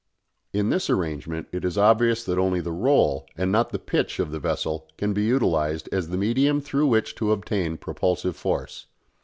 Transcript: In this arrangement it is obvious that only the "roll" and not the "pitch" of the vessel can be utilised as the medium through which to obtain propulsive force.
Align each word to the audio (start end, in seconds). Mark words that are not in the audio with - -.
In 0.51 0.71
this 0.71 0.89
arrangement 0.89 1.45
it 1.51 1.63
is 1.63 1.77
obvious 1.77 2.23
that 2.23 2.39
only 2.39 2.59
the 2.59 2.71
"roll" 2.71 3.27
and 3.37 3.51
not 3.51 3.69
the 3.69 3.77
"pitch" 3.77 4.17
of 4.17 4.31
the 4.31 4.39
vessel 4.39 4.87
can 4.97 5.13
be 5.13 5.21
utilised 5.25 5.87
as 5.91 6.09
the 6.09 6.17
medium 6.17 6.59
through 6.59 6.87
which 6.87 7.13
to 7.17 7.31
obtain 7.31 7.77
propulsive 7.77 8.35
force. 8.35 8.87